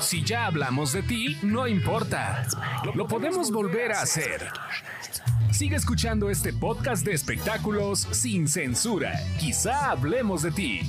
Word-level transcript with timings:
Si 0.00 0.22
ya 0.22 0.46
hablamos 0.46 0.92
de 0.92 1.02
ti, 1.02 1.36
no 1.42 1.66
importa. 1.66 2.46
Lo 2.94 3.06
podemos 3.06 3.50
volver 3.50 3.92
a 3.92 4.02
hacer. 4.02 4.48
Sigue 5.50 5.76
escuchando 5.76 6.30
este 6.30 6.52
podcast 6.52 7.04
de 7.04 7.12
espectáculos 7.12 8.00
sin 8.12 8.46
censura. 8.46 9.12
Quizá 9.38 9.90
hablemos 9.90 10.42
de 10.42 10.50
ti. 10.52 10.80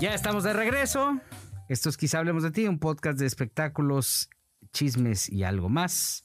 Ya 0.00 0.14
estamos 0.14 0.44
de 0.44 0.52
regreso. 0.52 1.20
Esto 1.68 1.88
es 1.88 1.96
Quizá 1.96 2.18
hablemos 2.18 2.42
de 2.42 2.50
ti, 2.50 2.66
un 2.66 2.78
podcast 2.80 3.18
de 3.18 3.26
espectáculos, 3.26 4.28
chismes 4.72 5.28
y 5.30 5.44
algo 5.44 5.68
más. 5.68 6.24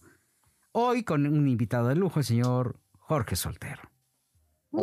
Hoy 0.72 1.04
con 1.04 1.28
un 1.28 1.48
invitado 1.48 1.90
de 1.90 1.96
lujo, 1.96 2.20
el 2.20 2.26
señor 2.26 2.80
Jorge 3.00 3.36
Soltero. 3.36 3.85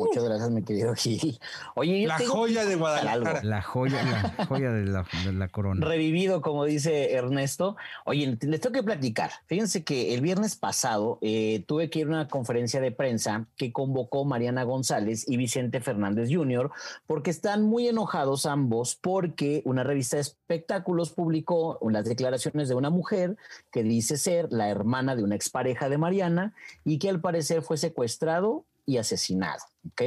Muchas 0.00 0.24
gracias, 0.24 0.50
mi 0.50 0.62
querido 0.62 0.94
Gil. 0.96 1.38
Oye, 1.74 2.02
yo 2.02 2.08
La 2.08 2.16
tengo 2.16 2.32
joya 2.32 2.62
que 2.62 2.68
de 2.68 2.78
contar 2.78 3.04
Guadalajara. 3.04 3.38
algo. 3.38 3.48
La 3.48 3.62
joya, 3.62 4.02
la 4.36 4.46
joya 4.46 4.72
de 4.72 4.84
la, 4.86 5.06
de 5.24 5.32
la 5.32 5.48
corona. 5.48 5.86
Revivido, 5.86 6.40
como 6.42 6.64
dice 6.64 7.12
Ernesto. 7.14 7.76
Oye, 8.04 8.38
les 8.40 8.60
tengo 8.60 8.72
que 8.74 8.82
platicar. 8.82 9.30
Fíjense 9.46 9.84
que 9.84 10.14
el 10.14 10.20
viernes 10.20 10.56
pasado 10.56 11.18
eh, 11.20 11.64
tuve 11.66 11.90
que 11.90 12.00
ir 12.00 12.06
a 12.06 12.10
una 12.10 12.28
conferencia 12.28 12.80
de 12.80 12.92
prensa 12.92 13.46
que 13.56 13.72
convocó 13.72 14.24
Mariana 14.24 14.64
González 14.64 15.28
y 15.28 15.36
Vicente 15.36 15.80
Fernández 15.80 16.28
Jr., 16.32 16.70
porque 17.06 17.30
están 17.30 17.62
muy 17.62 17.88
enojados 17.88 18.46
ambos 18.46 18.96
porque 18.96 19.62
una 19.64 19.84
revista 19.84 20.16
de 20.16 20.22
espectáculos 20.22 21.10
publicó 21.10 21.78
las 21.90 22.04
declaraciones 22.04 22.68
de 22.68 22.74
una 22.74 22.90
mujer 22.90 23.36
que 23.70 23.82
dice 23.82 24.16
ser 24.16 24.48
la 24.50 24.68
hermana 24.68 25.14
de 25.16 25.22
una 25.22 25.34
expareja 25.34 25.88
de 25.88 25.98
Mariana 25.98 26.54
y 26.84 26.98
que 26.98 27.10
al 27.10 27.20
parecer 27.20 27.62
fue 27.62 27.76
secuestrado 27.76 28.64
y 28.86 28.96
asesinado, 28.98 29.60
¿ok? 29.90 30.02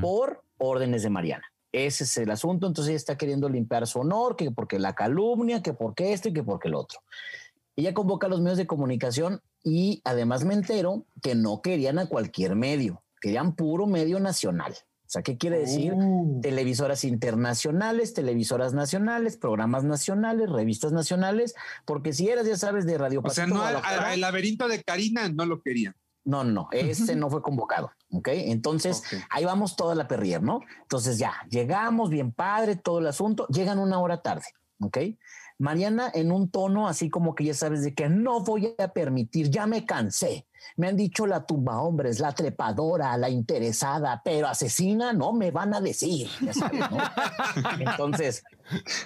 Por 0.00 0.42
órdenes 0.58 1.02
de 1.02 1.10
Mariana. 1.10 1.44
Ese 1.72 2.04
es 2.04 2.16
el 2.16 2.30
asunto, 2.30 2.66
entonces 2.66 2.90
ella 2.90 2.96
está 2.96 3.16
queriendo 3.18 3.48
limpiar 3.48 3.86
su 3.86 4.00
honor, 4.00 4.36
que 4.36 4.50
porque 4.50 4.78
la 4.78 4.94
calumnia, 4.94 5.62
que 5.62 5.74
porque 5.74 6.12
esto 6.12 6.28
y 6.28 6.32
que 6.32 6.42
porque 6.42 6.68
el 6.68 6.74
otro. 6.74 7.00
Ella 7.76 7.92
convoca 7.92 8.26
a 8.26 8.30
los 8.30 8.40
medios 8.40 8.56
de 8.56 8.66
comunicación 8.66 9.42
y 9.62 10.00
además 10.04 10.44
me 10.44 10.54
entero 10.54 11.04
que 11.20 11.34
no 11.34 11.60
querían 11.60 11.98
a 11.98 12.06
cualquier 12.06 12.56
medio, 12.56 13.02
querían 13.20 13.54
puro 13.54 13.86
medio 13.86 14.18
nacional. 14.20 14.72
O 14.72 15.08
sea, 15.08 15.22
¿qué 15.22 15.36
quiere 15.36 15.58
decir? 15.58 15.92
Uh, 15.94 16.40
Televisoras 16.40 17.04
internacionales, 17.04 18.14
televisoras 18.14 18.72
nacionales, 18.72 19.36
programas 19.36 19.84
nacionales, 19.84 20.48
revistas 20.50 20.92
nacionales, 20.92 21.54
porque 21.84 22.12
si 22.12 22.28
eras, 22.28 22.46
ya 22.46 22.56
sabes, 22.56 22.86
de 22.86 22.96
Radio 22.98 23.20
o 23.22 23.30
sea, 23.30 23.46
no 23.46 23.56
al- 23.62 23.74
Guadalajara- 23.76 24.08
al- 24.08 24.14
el 24.14 24.20
laberinto 24.22 24.66
de 24.66 24.82
Karina 24.82 25.28
no 25.28 25.44
lo 25.46 25.60
querían. 25.60 25.94
No, 26.26 26.42
no, 26.42 26.68
ese 26.72 27.14
no 27.14 27.30
fue 27.30 27.40
convocado. 27.40 27.92
Ok, 28.10 28.28
entonces 28.32 29.02
ahí 29.30 29.44
vamos 29.44 29.76
toda 29.76 29.94
la 29.94 30.08
perrier, 30.08 30.42
¿no? 30.42 30.60
Entonces 30.82 31.18
ya 31.18 31.34
llegamos, 31.48 32.10
bien 32.10 32.32
padre, 32.32 32.76
todo 32.76 32.98
el 32.98 33.06
asunto. 33.06 33.46
Llegan 33.48 33.78
una 33.78 34.00
hora 34.00 34.22
tarde. 34.22 34.46
Ok, 34.80 34.98
Mariana 35.58 36.10
en 36.12 36.32
un 36.32 36.50
tono 36.50 36.88
así 36.88 37.08
como 37.08 37.34
que 37.34 37.44
ya 37.44 37.54
sabes 37.54 37.82
de 37.82 37.94
que 37.94 38.08
no 38.08 38.40
voy 38.40 38.74
a 38.78 38.88
permitir, 38.88 39.50
ya 39.50 39.66
me 39.66 39.86
cansé. 39.86 40.45
Me 40.76 40.88
han 40.88 40.96
dicho 40.96 41.26
la 41.26 41.44
tumba 41.44 41.80
hombres, 41.80 42.20
la 42.20 42.32
trepadora, 42.32 43.16
la 43.16 43.28
interesada, 43.28 44.20
pero 44.24 44.48
asesina 44.48 45.12
no 45.12 45.32
me 45.32 45.50
van 45.50 45.74
a 45.74 45.80
decir. 45.80 46.28
Ya 46.40 46.52
sabes, 46.52 46.80
¿no? 46.90 46.98
Entonces, 47.90 48.44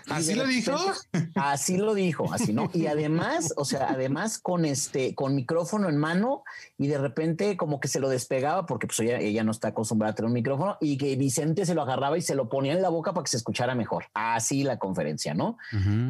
¿Así 0.08 0.34
lo 0.34 0.46
dijo? 0.46 0.72
Así 1.34 1.76
lo 1.76 1.94
dijo, 1.94 2.32
así 2.32 2.52
no. 2.52 2.70
Y 2.72 2.86
además, 2.86 3.52
o 3.56 3.64
sea, 3.64 3.88
además 3.90 4.38
con 4.38 4.64
este, 4.64 5.14
con 5.14 5.34
micrófono 5.34 5.88
en 5.88 5.96
mano 5.96 6.44
y 6.78 6.86
de 6.86 6.98
repente 6.98 7.56
como 7.56 7.80
que 7.80 7.88
se 7.88 8.00
lo 8.00 8.08
despegaba 8.08 8.66
porque 8.66 8.86
pues 8.86 9.00
ella, 9.00 9.18
ella 9.18 9.44
no 9.44 9.50
está 9.50 9.68
acostumbrada 9.68 10.12
a 10.12 10.14
tener 10.14 10.28
un 10.28 10.34
micrófono 10.34 10.76
y 10.80 10.96
que 10.96 11.14
Vicente 11.16 11.66
se 11.66 11.74
lo 11.74 11.82
agarraba 11.82 12.16
y 12.16 12.22
se 12.22 12.34
lo 12.34 12.48
ponía 12.48 12.72
en 12.72 12.82
la 12.82 12.88
boca 12.88 13.12
para 13.12 13.24
que 13.24 13.30
se 13.30 13.36
escuchara 13.36 13.74
mejor. 13.74 14.06
Así 14.14 14.64
la 14.64 14.78
conferencia, 14.78 15.34
¿no? 15.34 15.58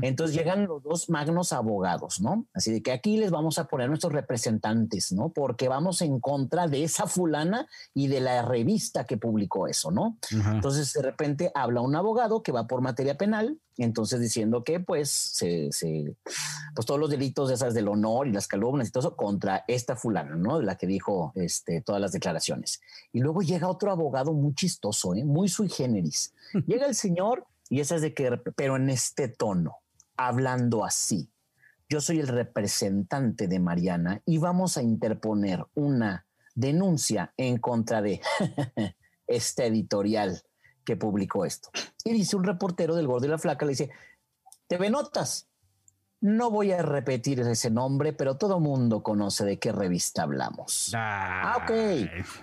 Entonces 0.02 0.36
llegan 0.36 0.66
los 0.66 0.82
dos 0.82 1.10
magnos 1.10 1.52
abogados, 1.52 2.20
¿no? 2.20 2.46
Así 2.54 2.72
de 2.72 2.82
que 2.82 2.92
aquí 2.92 3.16
les 3.16 3.30
vamos 3.30 3.58
a 3.58 3.64
poner 3.64 3.88
nuestros 3.88 4.12
representantes, 4.12 5.12
¿no? 5.12 5.30
Porque 5.40 5.68
vamos 5.68 6.02
en 6.02 6.20
contra 6.20 6.68
de 6.68 6.84
esa 6.84 7.06
fulana 7.06 7.66
y 7.94 8.08
de 8.08 8.20
la 8.20 8.42
revista 8.42 9.04
que 9.06 9.16
publicó 9.16 9.66
eso, 9.68 9.90
¿no? 9.90 10.18
Ajá. 10.38 10.52
Entonces 10.56 10.92
de 10.92 11.00
repente 11.00 11.50
habla 11.54 11.80
un 11.80 11.96
abogado 11.96 12.42
que 12.42 12.52
va 12.52 12.66
por 12.66 12.82
materia 12.82 13.16
penal, 13.16 13.58
entonces 13.78 14.20
diciendo 14.20 14.64
que 14.64 14.80
pues 14.80 15.08
se, 15.08 15.72
se- 15.72 16.14
pues 16.74 16.86
todos 16.86 17.00
los 17.00 17.08
delitos 17.08 17.50
esas 17.50 17.72
del 17.72 17.88
honor 17.88 18.28
y 18.28 18.32
las 18.32 18.46
calumnias 18.46 18.88
y 18.88 18.92
todo 18.92 19.08
eso 19.08 19.16
contra 19.16 19.64
esta 19.66 19.96
fulana, 19.96 20.36
¿no? 20.36 20.58
De 20.58 20.66
la 20.66 20.76
que 20.76 20.86
dijo 20.86 21.32
este, 21.36 21.80
todas 21.80 22.02
las 22.02 22.12
declaraciones. 22.12 22.82
Y 23.10 23.20
luego 23.20 23.40
llega 23.40 23.66
otro 23.66 23.90
abogado 23.90 24.34
muy 24.34 24.54
chistoso, 24.54 25.14
¿eh? 25.14 25.24
muy 25.24 25.48
sui 25.48 25.70
generis. 25.70 26.34
Llega 26.66 26.84
el 26.86 26.94
señor 26.94 27.46
y 27.70 27.80
esa 27.80 27.94
es 27.96 28.02
de 28.02 28.12
que, 28.12 28.30
pero 28.54 28.76
en 28.76 28.90
este 28.90 29.28
tono, 29.28 29.76
hablando 30.18 30.84
así. 30.84 31.30
Yo 31.90 32.00
soy 32.00 32.20
el 32.20 32.28
representante 32.28 33.48
de 33.48 33.58
Mariana 33.58 34.22
y 34.24 34.38
vamos 34.38 34.76
a 34.76 34.82
interponer 34.82 35.66
una 35.74 36.24
denuncia 36.54 37.34
en 37.36 37.58
contra 37.58 38.00
de 38.00 38.20
este 39.26 39.66
editorial 39.66 40.40
que 40.84 40.96
publicó 40.96 41.44
esto. 41.44 41.68
Y 42.04 42.12
dice 42.12 42.36
un 42.36 42.44
reportero 42.44 42.94
del 42.94 43.08
Gordo 43.08 43.26
y 43.26 43.30
la 43.30 43.38
Flaca, 43.38 43.66
le 43.66 43.70
dice, 43.70 43.90
TV 44.68 44.88
Notas. 44.88 45.48
No 46.20 46.50
voy 46.50 46.70
a 46.70 46.82
repetir 46.82 47.40
ese 47.40 47.70
nombre, 47.70 48.12
pero 48.12 48.36
todo 48.36 48.60
mundo 48.60 49.02
conoce 49.02 49.44
de 49.44 49.58
qué 49.58 49.72
revista 49.72 50.22
hablamos. 50.22 50.92
Ah, 50.94 51.60
ok. 51.62 51.72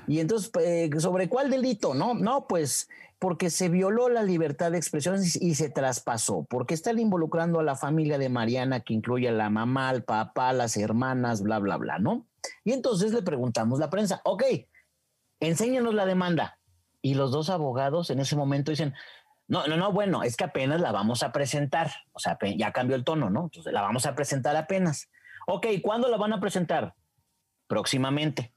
Y 0.08 0.20
entonces, 0.20 0.52
eh, 0.60 0.90
¿sobre 0.98 1.30
cuál 1.30 1.50
delito? 1.50 1.94
No, 1.94 2.16
no, 2.16 2.48
pues 2.48 2.90
porque 3.20 3.50
se 3.50 3.70
violó 3.70 4.10
la 4.10 4.24
libertad 4.24 4.72
de 4.72 4.78
expresión 4.78 5.20
y, 5.22 5.56
se 5.56 5.70
traspasó, 5.70 6.46
porque 6.50 6.74
están 6.74 7.00
involucrando 7.00 7.60
a 7.60 7.64
la 7.64 7.76
familia 7.76 8.18
de 8.18 8.30
Mariana, 8.30 8.82
que 8.82 8.94
incluye 8.94 9.30
a 9.30 9.32
la 9.32 9.50
mamá, 9.50 9.90
al 9.90 10.04
papá, 10.04 10.54
las 10.54 10.78
hermanas, 10.78 11.42
bla, 11.42 11.60
bla, 11.60 11.78
bla, 11.78 11.98
¿no? 11.98 12.28
Y 12.64 12.74
entonces 12.74 13.14
le 13.14 13.24
preguntamos 13.24 13.80
a 13.80 13.86
la 13.86 13.90
prensa, 13.90 14.22
ok, 14.24 14.44
enséñanos 15.40 15.94
la 15.94 16.06
demanda. 16.06 16.60
Y 17.02 17.16
los 17.16 17.32
dos 17.32 17.50
abogados 17.50 18.10
en 18.10 18.20
ese 18.20 18.36
momento 18.36 18.72
dicen, 18.72 18.94
no, 19.48 19.66
no, 19.68 19.78
no, 19.78 19.92
bueno, 19.92 20.24
es 20.24 20.36
que 20.36 20.44
apenas 20.44 20.82
la 20.82 20.92
vamos 20.92 21.24
a 21.24 21.32
presentar. 21.32 21.92
O 22.12 22.20
sea, 22.20 22.38
ya 22.56 22.72
cambió 22.72 22.96
el 22.96 23.04
tono, 23.04 23.30
¿no? 23.30 23.46
Entonces 23.46 23.72
la 23.72 23.82
vamos 23.82 24.06
a 24.06 24.14
presentar 24.14 24.56
apenas. 24.56 25.10
Ok, 25.48 25.68
¿cuándo 25.82 26.10
la 26.10 26.18
van 26.18 26.34
a 26.34 26.40
presentar? 26.40 26.96
Próximamente. 27.68 28.54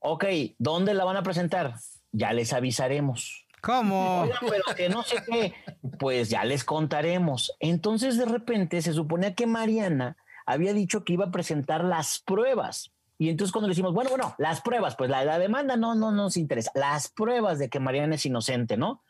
Ok, 0.00 0.24
¿dónde 0.58 0.94
la 0.94 1.04
van 1.04 1.16
a 1.16 1.22
presentar? 1.22 1.74
Ya 2.12 2.32
les 2.32 2.52
avisaremos. 2.52 3.47
¿Cómo? 3.62 4.22
Oigan, 4.22 4.38
pero 4.48 4.76
que 4.76 4.88
no 4.88 5.02
sé 5.02 5.16
qué, 5.30 5.54
pues 5.98 6.28
ya 6.30 6.44
les 6.44 6.64
contaremos. 6.64 7.56
Entonces 7.60 8.16
de 8.18 8.24
repente 8.24 8.82
se 8.82 8.92
suponía 8.92 9.34
que 9.34 9.46
Mariana 9.46 10.16
había 10.46 10.72
dicho 10.72 11.04
que 11.04 11.14
iba 11.14 11.26
a 11.26 11.30
presentar 11.30 11.84
las 11.84 12.20
pruebas. 12.20 12.92
Y 13.18 13.28
entonces 13.30 13.52
cuando 13.52 13.68
le 13.68 13.72
decimos, 13.72 13.92
bueno, 13.92 14.10
bueno, 14.10 14.34
las 14.38 14.60
pruebas, 14.60 14.94
pues 14.96 15.10
la, 15.10 15.24
la 15.24 15.38
demanda 15.38 15.76
no, 15.76 15.94
no 15.94 16.12
nos 16.12 16.36
interesa. 16.36 16.70
Las 16.74 17.08
pruebas 17.08 17.58
de 17.58 17.68
que 17.68 17.80
Mariana 17.80 18.14
es 18.14 18.24
inocente, 18.24 18.76
¿no? 18.76 19.02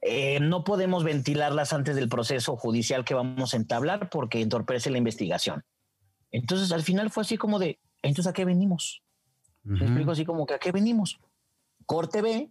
Eh, 0.00 0.40
no 0.40 0.64
podemos 0.64 1.04
ventilarlas 1.04 1.72
antes 1.72 1.96
del 1.96 2.08
proceso 2.08 2.56
judicial 2.56 3.04
que 3.04 3.14
vamos 3.14 3.54
a 3.54 3.56
entablar 3.56 4.08
porque 4.08 4.40
entorpece 4.40 4.90
la 4.90 4.98
investigación. 4.98 5.64
Entonces 6.30 6.72
al 6.72 6.82
final 6.82 7.10
fue 7.10 7.22
así 7.22 7.36
como 7.36 7.58
de, 7.58 7.80
entonces 8.02 8.30
¿a 8.30 8.32
qué 8.32 8.44
venimos? 8.44 9.02
Me 9.64 9.80
explico 9.80 10.12
así 10.12 10.24
como 10.24 10.46
que 10.46 10.54
a 10.54 10.58
qué 10.58 10.70
venimos. 10.70 11.18
Corte 11.86 12.22
B, 12.22 12.50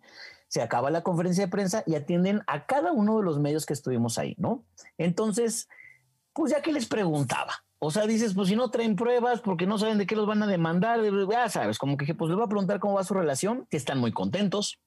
se 0.55 0.61
acaba 0.61 0.89
la 0.89 1.03
conferencia 1.03 1.43
de 1.43 1.51
prensa 1.51 1.83
y 1.85 1.95
atienden 1.95 2.41
a 2.47 2.65
cada 2.65 2.93
uno 2.93 3.17
de 3.17 3.25
los 3.25 3.39
medios 3.39 3.65
que 3.65 3.73
estuvimos 3.73 4.17
ahí, 4.17 4.35
¿no? 4.37 4.63
Entonces, 4.97 5.67
pues 6.31 6.53
ya 6.53 6.61
que 6.61 6.71
les 6.71 6.85
preguntaba, 6.85 7.65
o 7.77 7.91
sea, 7.91 8.07
dices, 8.07 8.33
pues 8.33 8.47
si 8.47 8.55
no 8.55 8.71
traen 8.71 8.95
pruebas, 8.95 9.41
porque 9.41 9.67
no 9.67 9.77
saben 9.77 9.97
de 9.97 10.07
qué 10.07 10.15
los 10.15 10.25
van 10.25 10.41
a 10.43 10.47
demandar, 10.47 11.01
ya 11.29 11.49
sabes, 11.49 11.77
como 11.77 11.97
que 11.97 12.15
pues 12.15 12.29
les 12.29 12.37
voy 12.37 12.45
a 12.45 12.47
preguntar 12.47 12.79
cómo 12.79 12.93
va 12.93 13.03
su 13.03 13.13
relación, 13.13 13.67
que 13.69 13.75
están 13.75 13.99
muy 13.99 14.13
contentos, 14.13 14.79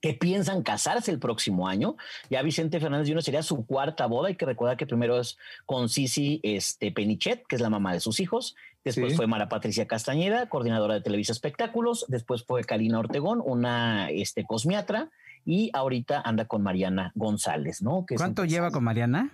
que 0.00 0.14
piensan 0.14 0.62
casarse 0.62 1.10
el 1.10 1.18
próximo 1.18 1.68
año. 1.68 1.96
Ya 2.30 2.42
Vicente 2.42 2.80
Fernández 2.80 3.08
Jr. 3.08 3.22
sería 3.22 3.42
su 3.42 3.66
cuarta 3.66 4.06
boda. 4.06 4.28
Hay 4.28 4.36
que 4.36 4.46
recordar 4.46 4.76
que 4.76 4.86
primero 4.86 5.20
es 5.20 5.36
con 5.66 5.88
Cici 5.88 6.40
este, 6.42 6.90
Penichet, 6.92 7.46
que 7.46 7.56
es 7.56 7.62
la 7.62 7.70
mamá 7.70 7.92
de 7.92 8.00
sus 8.00 8.18
hijos. 8.20 8.56
Después 8.82 9.12
Sí. 9.12 9.16
fue 9.16 9.26
Mara 9.26 9.48
Patricia 9.50 9.86
Castañeda, 9.86 10.48
coordinadora 10.48 10.94
de 10.94 11.00
Televisa 11.02 11.32
Espectáculos. 11.32 12.06
Después 12.08 12.44
fue 12.44 12.64
Karina 12.64 12.98
Ortegón, 12.98 13.42
una 13.44 14.08
este, 14.10 14.44
cosmiatra. 14.44 15.10
Y 15.44 15.70
ahorita 15.74 16.20
anda 16.22 16.46
con 16.46 16.62
Mariana 16.62 17.12
González, 17.14 17.82
¿no? 17.82 18.04
Que 18.06 18.14
¿Cuánto 18.16 18.44
lleva 18.46 18.70
con 18.70 18.84
Mariana? 18.84 19.30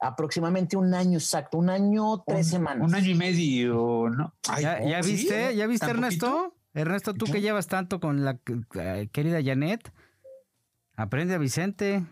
Aproximadamente 0.00 0.76
un 0.76 0.94
año 0.94 1.18
exacto, 1.18 1.58
un 1.58 1.70
año, 1.70 2.22
tres 2.24 2.46
Un- 2.46 2.52
semanas. 2.52 2.88
Un 2.88 2.94
año 2.94 3.10
y 3.10 3.14
medio, 3.14 4.08
¿no? 4.10 4.32
Ay, 4.48 4.62
¿Ya, 4.62 5.00
viste? 5.02 5.56
¿Ya 5.56 5.66
viste, 5.66 5.86
¿Tan 5.86 5.96
Ernesto? 5.96 6.54
Ernesto, 6.74 7.14
tú 7.14 7.26
que 7.26 7.40
llevas 7.40 7.66
tanto 7.66 8.00
con 8.00 8.24
la 8.24 8.38
eh, 8.74 9.08
querida 9.12 9.42
Janet, 9.42 9.92
aprende 10.96 11.34
a 11.34 11.38
Vicente. 11.38 12.04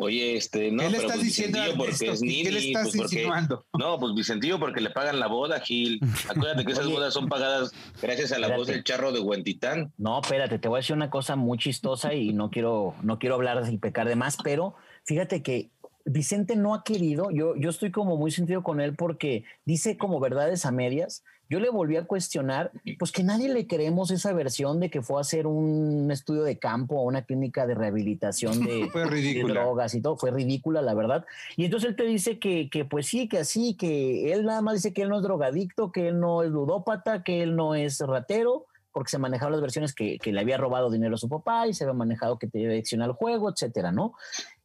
Oye, 0.00 0.36
este, 0.36 0.70
no, 0.70 0.82
¿Qué 0.84 0.90
le 0.90 0.96
pero 0.96 1.02
estás 1.02 1.16
pues 1.16 1.26
diciendo 1.26 1.58
Vicentillo 1.58 1.84
porque 1.84 2.10
es 2.10 2.20
¿Qué, 2.20 2.26
Nini, 2.26 2.42
qué 2.44 2.50
le 2.52 2.58
estás 2.68 2.82
pues 2.84 2.96
porque, 2.96 3.14
insinuando? 3.16 3.66
no, 3.78 3.98
pues 3.98 4.14
Vicentillo 4.14 4.60
porque 4.60 4.80
le 4.80 4.90
pagan 4.90 5.18
la 5.18 5.26
boda, 5.26 5.60
Gil. 5.60 6.00
Acuérdate 6.28 6.64
que 6.64 6.72
esas 6.72 6.86
Oye. 6.86 6.94
bodas 6.94 7.14
son 7.14 7.28
pagadas 7.28 7.72
gracias 8.00 8.32
a 8.32 8.38
la 8.38 8.56
voz 8.56 8.68
del 8.68 8.84
charro 8.84 9.12
de 9.12 9.20
Huentitán. 9.20 9.92
No, 9.98 10.20
espérate, 10.20 10.58
te 10.58 10.68
voy 10.68 10.78
a 10.78 10.80
decir 10.80 10.94
una 10.94 11.10
cosa 11.10 11.36
muy 11.36 11.58
chistosa 11.58 12.14
y 12.14 12.32
no 12.32 12.50
quiero, 12.50 12.94
no 13.02 13.18
quiero 13.18 13.34
hablar 13.34 13.64
y 13.70 13.78
pecar 13.78 14.08
de 14.08 14.16
más, 14.16 14.36
pero 14.42 14.76
fíjate 15.04 15.42
que 15.42 15.70
Vicente 16.04 16.56
no 16.56 16.74
ha 16.74 16.84
querido, 16.84 17.30
yo, 17.30 17.54
yo 17.56 17.70
estoy 17.70 17.90
como 17.90 18.16
muy 18.16 18.30
sentido 18.30 18.62
con 18.62 18.80
él 18.80 18.94
porque 18.94 19.44
dice 19.64 19.96
como 19.96 20.20
verdades 20.20 20.64
a 20.64 20.70
medias. 20.72 21.24
Yo 21.50 21.58
le 21.58 21.68
volví 21.68 21.96
a 21.96 22.06
cuestionar, 22.06 22.70
pues 22.96 23.10
que 23.10 23.24
nadie 23.24 23.48
le 23.48 23.66
creemos 23.66 24.12
esa 24.12 24.32
versión 24.32 24.78
de 24.78 24.88
que 24.88 25.02
fue 25.02 25.18
a 25.18 25.22
hacer 25.22 25.48
un 25.48 26.08
estudio 26.12 26.44
de 26.44 26.60
campo 26.60 26.94
o 26.94 27.02
una 27.02 27.22
clínica 27.22 27.66
de 27.66 27.74
rehabilitación 27.74 28.60
de, 28.64 28.88
drogas 29.48 29.96
y 29.96 30.00
todo, 30.00 30.16
fue 30.16 30.30
ridícula, 30.30 30.80
la 30.80 30.94
verdad. 30.94 31.24
Y 31.56 31.64
entonces 31.64 31.90
él 31.90 31.96
te 31.96 32.04
dice 32.04 32.38
que, 32.38 32.70
que 32.70 32.84
pues 32.84 33.08
sí, 33.08 33.28
que 33.28 33.38
así, 33.38 33.74
que 33.74 34.32
él 34.32 34.44
nada 34.44 34.62
más 34.62 34.74
dice 34.74 34.94
que 34.94 35.02
él 35.02 35.08
no 35.08 35.16
es 35.16 35.24
drogadicto, 35.24 35.90
que 35.90 36.06
él 36.06 36.20
no 36.20 36.44
es 36.44 36.50
ludópata, 36.50 37.24
que 37.24 37.42
él 37.42 37.56
no 37.56 37.74
es 37.74 37.98
ratero, 37.98 38.66
porque 38.92 39.10
se 39.10 39.18
manejaban 39.18 39.50
las 39.50 39.60
versiones 39.60 39.92
que, 39.92 40.18
que 40.18 40.32
le 40.32 40.40
había 40.40 40.56
robado 40.56 40.88
dinero 40.88 41.16
a 41.16 41.18
su 41.18 41.28
papá 41.28 41.66
y 41.66 41.74
se 41.74 41.82
había 41.82 41.94
manejado 41.94 42.38
que 42.38 42.46
te 42.46 42.58
había 42.58 42.70
adicción 42.70 43.02
al 43.02 43.12
juego, 43.12 43.50
etcétera, 43.50 43.90
¿no? 43.90 44.14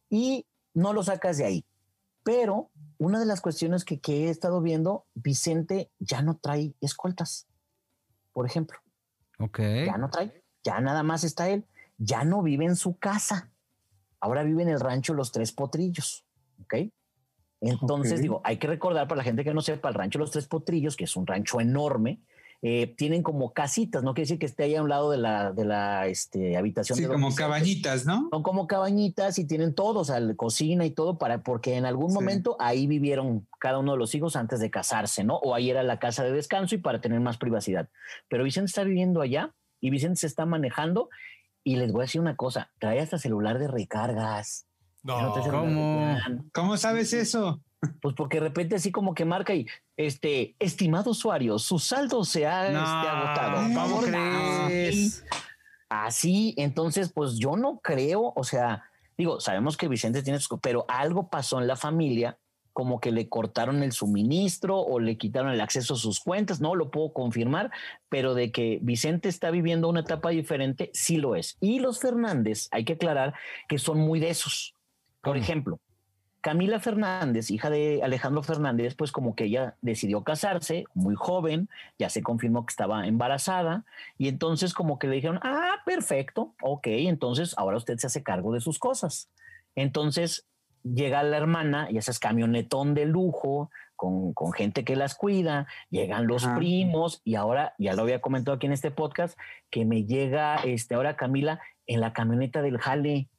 Y 0.08 0.46
no 0.72 0.92
lo 0.92 1.02
sacas 1.02 1.38
de 1.38 1.46
ahí. 1.46 1.64
Pero 2.26 2.72
una 2.98 3.20
de 3.20 3.24
las 3.24 3.40
cuestiones 3.40 3.84
que, 3.84 4.00
que 4.00 4.24
he 4.26 4.30
estado 4.30 4.60
viendo, 4.60 5.06
Vicente 5.14 5.92
ya 6.00 6.22
no 6.22 6.36
trae 6.36 6.74
escoltas, 6.80 7.46
por 8.32 8.46
ejemplo 8.46 8.80
Ok. 9.38 9.60
ya 9.60 9.96
no 9.96 10.10
trae, 10.10 10.42
ya 10.64 10.80
nada 10.80 11.04
más 11.04 11.22
está 11.22 11.48
él, 11.48 11.64
ya 11.98 12.24
no 12.24 12.42
vive 12.42 12.64
en 12.64 12.74
su 12.74 12.98
casa, 12.98 13.52
ahora 14.18 14.42
vive 14.42 14.64
en 14.64 14.70
el 14.70 14.80
rancho 14.80 15.14
Los 15.14 15.30
Tres 15.30 15.52
Potrillos, 15.52 16.26
¿ok? 16.64 16.74
Entonces 17.60 18.14
Ok. 18.14 18.22
digo, 18.22 18.40
hay 18.42 18.56
que 18.58 18.66
recordar 18.66 19.06
para 19.06 19.18
la 19.18 19.24
gente 19.24 19.44
que 19.44 19.54
no 19.54 19.60
sepa, 19.60 19.88
el 19.88 19.94
rancho 19.94 20.18
Los 20.18 20.32
Tres 20.32 20.48
Potrillos, 20.48 20.96
que 20.96 21.04
es 21.04 21.14
un 21.14 21.28
rancho 21.28 21.60
enorme, 21.60 22.22
eh, 22.62 22.94
tienen 22.96 23.22
como 23.22 23.52
casitas, 23.52 24.02
no 24.02 24.14
quiere 24.14 24.24
decir 24.26 24.38
que 24.38 24.46
esté 24.46 24.64
ahí 24.64 24.74
a 24.74 24.82
un 24.82 24.88
lado 24.88 25.10
de 25.10 25.18
la, 25.18 25.52
de 25.52 25.64
la 25.64 26.06
este, 26.06 26.56
habitación. 26.56 26.96
Sí, 26.96 27.02
de 27.02 27.08
como 27.08 27.26
Vicente. 27.28 27.42
cabañitas, 27.42 28.06
¿no? 28.06 28.28
Son 28.32 28.42
como 28.42 28.66
cabañitas 28.66 29.38
y 29.38 29.44
tienen 29.46 29.74
todo, 29.74 30.00
o 30.00 30.04
sea, 30.04 30.18
la 30.20 30.34
cocina 30.34 30.84
y 30.86 30.90
todo, 30.90 31.18
para, 31.18 31.42
porque 31.42 31.76
en 31.76 31.84
algún 31.84 32.10
Sí. 32.10 32.14
momento 32.14 32.56
ahí 32.58 32.86
vivieron 32.86 33.46
cada 33.60 33.78
uno 33.78 33.92
de 33.92 33.98
los 33.98 34.14
hijos 34.14 34.36
antes 34.36 34.58
de 34.60 34.70
casarse, 34.70 35.22
¿no? 35.24 35.36
O 35.36 35.54
ahí 35.54 35.70
era 35.70 35.82
la 35.82 35.98
casa 35.98 36.24
de 36.24 36.32
descanso 36.32 36.74
y 36.74 36.78
para 36.78 37.00
tener 37.00 37.20
más 37.20 37.36
privacidad. 37.36 37.88
Pero 38.28 38.44
Vicente 38.44 38.66
está 38.70 38.84
viviendo 38.84 39.20
allá 39.20 39.54
y 39.80 39.90
Vicente 39.90 40.16
se 40.20 40.26
está 40.26 40.46
manejando 40.46 41.08
y 41.62 41.76
les 41.76 41.92
voy 41.92 42.02
a 42.02 42.04
decir 42.04 42.20
una 42.20 42.36
cosa, 42.36 42.70
trae 42.78 43.00
hasta 43.00 43.18
celular 43.18 43.58
de 43.58 43.68
recargas. 43.68 44.66
No, 45.02 45.34
de 45.36 45.50
¿cómo? 45.50 46.16
¿Cómo 46.52 46.76
sabes 46.76 47.12
eso? 47.12 47.60
Pues 48.00 48.14
porque 48.14 48.38
de 48.38 48.48
repente 48.48 48.76
así 48.76 48.90
como 48.90 49.14
que 49.14 49.24
marca 49.24 49.54
y, 49.54 49.66
este, 49.96 50.54
estimado 50.58 51.10
usuario, 51.10 51.58
su 51.58 51.78
saldo 51.78 52.24
se 52.24 52.46
ha 52.46 52.66
este, 52.66 52.78
agotado. 52.78 53.62
¿cómo 53.62 53.74
Favor, 53.74 54.04
crees? 54.06 55.24
Así, 55.88 56.54
entonces, 56.56 57.12
pues 57.12 57.38
yo 57.38 57.56
no 57.56 57.78
creo, 57.78 58.32
o 58.34 58.44
sea, 58.44 58.84
digo, 59.16 59.40
sabemos 59.40 59.76
que 59.76 59.88
Vicente 59.88 60.22
tiene 60.22 60.38
pero 60.60 60.84
algo 60.88 61.28
pasó 61.28 61.60
en 61.60 61.68
la 61.68 61.76
familia, 61.76 62.38
como 62.72 63.00
que 63.00 63.12
le 63.12 63.28
cortaron 63.28 63.82
el 63.82 63.92
suministro 63.92 64.78
o 64.78 65.00
le 65.00 65.16
quitaron 65.16 65.50
el 65.50 65.60
acceso 65.60 65.94
a 65.94 65.96
sus 65.96 66.20
cuentas, 66.20 66.60
no 66.60 66.74
lo 66.74 66.90
puedo 66.90 67.12
confirmar, 67.12 67.70
pero 68.08 68.34
de 68.34 68.52
que 68.52 68.80
Vicente 68.82 69.28
está 69.28 69.50
viviendo 69.50 69.88
una 69.88 70.00
etapa 70.00 70.30
diferente, 70.30 70.90
sí 70.92 71.16
lo 71.16 71.36
es. 71.36 71.56
Y 71.60 71.78
los 71.78 72.00
Fernández, 72.00 72.68
hay 72.72 72.84
que 72.84 72.94
aclarar 72.94 73.34
que 73.68 73.78
son 73.78 74.00
muy 74.00 74.20
de 74.20 74.30
esos. 74.30 74.74
Por 75.22 75.32
¿Cómo? 75.32 75.42
ejemplo, 75.42 75.80
Camila 76.46 76.78
Fernández, 76.78 77.50
hija 77.50 77.70
de 77.70 78.02
Alejandro 78.04 78.40
Fernández, 78.40 78.94
pues 78.94 79.10
como 79.10 79.34
que 79.34 79.46
ella 79.46 79.74
decidió 79.82 80.22
casarse 80.22 80.84
muy 80.94 81.16
joven, 81.16 81.68
ya 81.98 82.08
se 82.08 82.22
confirmó 82.22 82.64
que 82.64 82.70
estaba 82.70 83.08
embarazada 83.08 83.84
y 84.16 84.28
entonces 84.28 84.72
como 84.72 85.00
que 85.00 85.08
le 85.08 85.16
dijeron, 85.16 85.40
ah, 85.42 85.82
perfecto, 85.84 86.54
ok, 86.62 86.86
entonces 86.86 87.52
ahora 87.58 87.78
usted 87.78 87.98
se 87.98 88.06
hace 88.06 88.22
cargo 88.22 88.52
de 88.52 88.60
sus 88.60 88.78
cosas. 88.78 89.28
Entonces 89.74 90.46
llega 90.84 91.24
la 91.24 91.36
hermana 91.36 91.88
y 91.90 91.98
ese 91.98 92.12
es 92.12 92.20
camionetón 92.20 92.94
de 92.94 93.06
lujo 93.06 93.68
con, 93.96 94.32
con 94.32 94.52
gente 94.52 94.84
que 94.84 94.94
las 94.94 95.16
cuida, 95.16 95.66
llegan 95.90 96.28
los 96.28 96.44
Ajá. 96.44 96.54
primos 96.54 97.22
y 97.24 97.34
ahora, 97.34 97.74
ya 97.76 97.94
lo 97.94 98.02
había 98.02 98.20
comentado 98.20 98.54
aquí 98.54 98.66
en 98.66 98.72
este 98.72 98.92
podcast, 98.92 99.36
que 99.68 99.84
me 99.84 100.04
llega 100.04 100.58
este, 100.58 100.94
ahora 100.94 101.16
Camila 101.16 101.58
en 101.88 102.00
la 102.00 102.12
camioneta 102.12 102.62
del 102.62 102.78
jale 102.78 103.30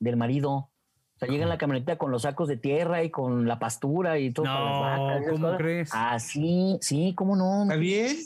del 0.00 0.16
marido. 0.16 0.72
O 1.16 1.18
sea, 1.18 1.28
llega 1.28 1.44
en 1.44 1.48
la 1.48 1.56
camioneta 1.58 1.96
con 1.96 2.10
los 2.10 2.22
sacos 2.22 2.46
de 2.46 2.58
tierra 2.58 3.02
y 3.02 3.10
con 3.10 3.48
la 3.48 3.58
pastura 3.58 4.18
y 4.18 4.32
todo. 4.32 4.44
para 4.44 4.60
las 4.64 4.98
No, 4.98 5.06
vacas 5.06 5.22
¿cómo 5.30 5.42
cosas. 5.46 5.58
crees? 5.58 5.90
Así, 5.92 6.76
sí, 6.82 7.14
cómo 7.16 7.36
no. 7.36 7.62
¿Está 7.62 7.76
bien? 7.76 8.16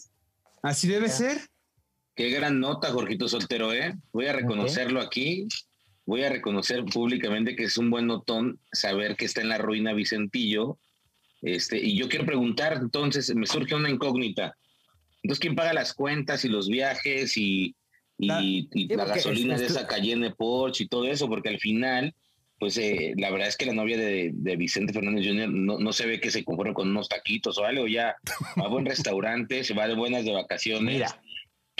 ¿Así 0.63 0.89
debe 0.89 1.07
Ya. 1.07 1.13
ser? 1.13 1.39
Qué 2.17 2.31
gran 2.31 2.59
nota, 2.59 2.91
Jorgito 2.91 3.29
Soltero, 3.29 3.73
¿eh? 3.73 3.95
Voy 4.13 4.27
a 4.27 4.33
reconocerlo 4.33 5.01
aquí. 5.01 5.47
Voy 6.05 6.25
a 6.25 6.29
reconocer 6.31 6.85
públicamente 6.85 7.55
que 7.55 7.65
es 7.65 7.79
un 7.79 7.91
buen 7.91 8.09
notón 8.09 8.59
saber 8.73 9.17
que 9.17 9.25
está 9.27 9.41
en 9.41 9.49
la 9.51 9.59
ruina 9.59 9.93
Vicentillo. 9.93 10.79
Este, 11.43 11.79
y 11.79 11.97
yo 11.97 12.09
quiero 12.09 12.27
preguntar, 12.27 12.73
entonces, 12.75 13.33
me 13.37 13.47
surge 13.47 13.75
una 13.77 13.89
incógnita. 13.89 14.57
Entonces, 15.23 15.41
¿quién 15.41 15.55
paga 15.55 15.73
las 15.73 15.95
cuentas 15.95 16.45
y 16.45 16.49
los 16.49 16.69
viajes 16.69 17.37
y, 17.37 17.77
y, 18.19 18.27
La- 18.27 18.43
y 18.43 18.69
gasolina 18.89 19.55
es- 19.55 19.61
de 19.61 19.67
es- 19.67 19.73
esa 19.77 19.87
Cayenne 19.87 20.35
Porsche 20.35 20.85
y 20.85 20.89
todo 20.89 21.05
eso? 21.07 21.29
Porque 21.29 21.49
al 21.51 21.59
final, 21.61 22.13
pues 22.61 22.77
eh, 22.77 23.15
la 23.17 23.31
verdad 23.31 23.49
es 23.49 23.57
que 23.57 23.65
la 23.67 23.73
novia 23.73 23.97
de, 23.97 24.31
de 24.35 24.57
Vicente 24.57 24.93
Fernández 24.93 25.27
Jr. 25.27 25.49
No, 25.49 25.79
no 25.79 25.93
se 25.93 26.07
ve 26.07 26.21
que 26.21 26.31
se 26.31 26.45
compró 26.45 26.73
con 26.75 26.91
unos 26.91 27.09
taquitos 27.09 27.59
o 27.59 27.65
algo, 27.65 27.89
ya 27.89 28.17
va 28.61 28.67
a 28.67 28.69
buen 28.69 28.85
restaurante, 28.85 29.65
se 29.65 29.75
va 29.75 29.89
de 29.89 29.95
buenas 29.95 30.27
de 30.27 30.33
vacaciones. 30.33 30.95
Mira, 30.95 31.21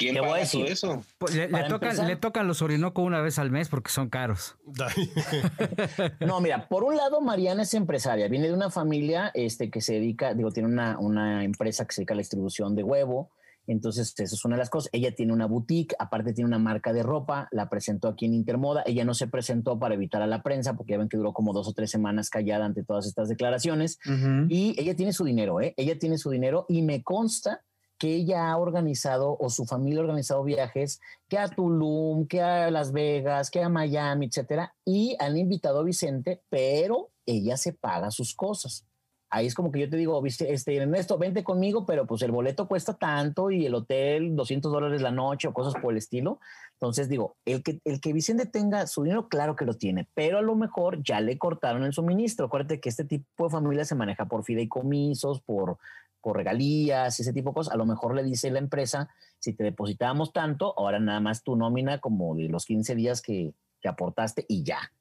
¿Quién 0.01 0.15
voy 0.15 0.41
a 0.41 0.49
todo 0.49 0.65
eso? 0.65 1.05
Pues 1.19 1.35
le, 1.35 1.49
tocan, 1.65 2.07
le 2.07 2.17
tocan 2.17 2.49
los 2.49 2.63
Orinoco 2.63 3.03
una 3.03 3.21
vez 3.21 3.39
al 3.39 3.51
mes 3.51 3.69
porque 3.69 3.91
son 3.91 4.09
caros. 4.09 4.57
No, 6.21 6.41
mira, 6.41 6.67
por 6.69 6.85
un 6.85 6.97
lado, 6.97 7.21
Mariana 7.21 7.63
es 7.63 7.75
empresaria, 7.75 8.29
viene 8.29 8.49
de 8.49 8.55
una 8.55 8.71
familia 8.71 9.31
este, 9.35 9.71
que 9.71 9.83
se 9.83 9.95
dedica, 9.95 10.33
digo, 10.33 10.51
tiene 10.51 10.69
una, 10.69 10.99
una 10.99 11.45
empresa 11.45 11.85
que 11.85 11.93
se 11.93 12.01
dedica 12.01 12.15
a 12.15 12.17
la 12.17 12.21
distribución 12.21 12.75
de 12.75 12.83
huevo. 12.83 13.31
Entonces, 13.67 14.15
eso 14.19 14.35
es 14.35 14.45
una 14.45 14.57
de 14.57 14.61
las 14.61 14.71
cosas. 14.71 14.91
Ella 14.93 15.15
tiene 15.15 15.33
una 15.33 15.47
boutique, 15.47 15.95
aparte 15.99 16.33
tiene 16.33 16.49
una 16.49 16.59
marca 16.59 16.93
de 16.93 17.03
ropa, 17.03 17.49
la 17.53 17.69
presentó 17.69 18.09
aquí 18.09 18.27
en 18.27 18.35
Intermoda. 18.35 18.83
Ella 18.87 19.05
no 19.05 19.15
se 19.15 19.29
presentó 19.29 19.79
para 19.79 19.95
evitar 19.95 20.23
a 20.23 20.27
la 20.27 20.43
prensa, 20.43 20.75
porque 20.75 20.93
ya 20.93 20.99
ven 20.99 21.09
que 21.09 21.17
duró 21.17 21.33
como 21.33 21.53
dos 21.53 21.69
o 21.69 21.73
tres 21.73 21.91
semanas 21.91 22.31
callada 22.31 22.65
ante 22.65 22.83
todas 22.83 23.07
estas 23.07 23.29
declaraciones. 23.29 23.99
Ujú. 24.07 24.47
Y 24.49 24.75
ella 24.81 24.97
tiene 24.97 25.13
su 25.13 25.25
dinero, 25.25 25.61
¿eh? 25.61 25.75
Ella 25.77 25.99
tiene 25.99 26.19
su 26.19 26.31
dinero 26.31 26.67
y 26.69 26.83
me 26.83 27.03
consta 27.03 27.63
que 28.01 28.15
ella 28.15 28.51
ha 28.51 28.57
organizado 28.57 29.37
o 29.39 29.51
su 29.51 29.67
familia 29.67 30.01
ha 30.01 30.05
organizado 30.05 30.43
viajes 30.43 31.01
que 31.29 31.37
a 31.37 31.49
Tulum, 31.49 32.27
que 32.27 32.41
a 32.41 32.71
Las 32.71 32.93
Vegas, 32.93 33.51
que 33.51 33.63
a 33.63 33.69
Miami, 33.69 34.27
etcétera, 34.27 34.75
y 34.87 35.17
han 35.21 35.37
invitado 35.37 35.81
a 35.81 35.85
Vicente, 35.85 36.41
pero 36.49 37.11
ella 37.27 37.59
se 37.59 37.75
paga 37.75 38.11
sus 38.11 38.35
cosas. 38.35 38.87
Ahí 39.33 39.47
es 39.47 39.55
como 39.55 39.71
que 39.71 39.79
yo 39.79 39.89
te 39.89 39.97
digo, 39.97 40.21
"Vice- 40.21 40.53
este, 40.53 40.75
Ernesto, 40.77 41.17
vente 41.17 41.45
conmigo, 41.45 41.87
pero 41.87 42.05
pues 42.07 42.21
el 42.23 42.33
boleto 42.33 42.67
cuesta 42.67 42.95
tanto 42.95 43.51
y 43.53 43.65
el 43.65 43.75
hotel 43.77 44.35
200 44.35 44.73
dólares 44.73 45.03
la 45.03 45.13
noche 45.13 45.47
o 45.47 45.53
cosas 45.55 45.81
por 45.81 45.93
el 45.93 45.99
estilo. 45.99 46.41
Entonces 46.73 47.09
digo, 47.09 47.37
el 47.45 47.63
que, 47.63 47.81
el 47.85 48.01
que 48.01 48.13
Vicente 48.13 48.47
tenga 48.47 48.87
su 48.89 49.05
dinero, 49.05 49.29
claro 49.29 49.55
que 49.55 49.65
lo 49.67 49.75
tiene, 49.75 50.09
pero 50.15 50.39
a 50.39 50.43
lo 50.43 50.57
mejor 50.57 51.03
ya 51.05 51.21
le 51.21 51.39
cortaron 51.39 51.85
el 51.85 51.93
suministro. 51.93 52.47
Acuérdate 52.47 52.81
que 52.81 52.89
este 52.89 53.05
tipo 53.05 53.45
de 53.45 53.51
familia 53.51 53.85
se 53.85 53.95
maneja 53.95 54.27
por 54.27 54.43
fideicomisos, 54.45 55.41
por, 55.43 55.79
por 56.21 56.37
regalías, 56.37 57.21
ese 57.21 57.33
tipo 57.33 57.51
de 57.51 57.55
cosas. 57.55 57.73
A 57.75 57.77
lo 57.77 57.87
mejor 57.87 58.17
le 58.17 58.25
dice 58.25 58.51
la 58.51 58.59
empresa, 58.59 59.09
si 59.39 59.53
te 59.53 59.63
depositábamos 59.63 60.33
tanto, 60.33 60.75
ahora 60.77 60.99
nada 60.99 61.21
más 61.21 61.43
tu 61.45 61.55
nómina 61.55 62.01
como 62.01 62.35
de 62.35 62.49
los 62.49 62.65
15 62.65 62.95
días 62.97 63.23
que, 63.23 63.55
que 63.81 63.89
aportaste 63.89 64.45
y 64.49 64.65
ya. 64.65 64.93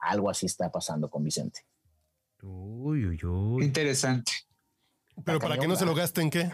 Algo 0.00 0.30
así 0.30 0.46
está 0.46 0.70
pasando 0.72 1.08
con 1.10 1.22
Vicente. 1.22 1.60
Uy, 2.42 3.04
uy, 3.06 3.18
uy. 3.24 3.64
Interesante. 3.64 4.32
Pero 5.24 5.38
para 5.40 5.58
que 5.58 5.66
no 5.68 5.76
se 5.76 5.84
lo 5.84 5.94
gasten, 5.94 6.30
¿qué? 6.30 6.50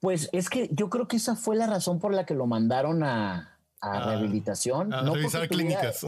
Pues 0.00 0.28
es 0.32 0.48
que 0.48 0.68
yo 0.72 0.88
creo 0.90 1.08
que 1.08 1.16
esa 1.16 1.36
fue 1.36 1.56
la 1.56 1.66
razón 1.66 1.98
por 1.98 2.14
la 2.14 2.24
que 2.26 2.34
lo 2.34 2.46
mandaron 2.46 3.02
a, 3.02 3.58
a 3.80 3.90
A- 3.92 4.06
rehabilitación. 4.10 4.92
A 4.92 5.02
no 5.02 5.14
revisar 5.14 5.48
tuviera- 5.48 5.80
clínicas. 5.80 6.06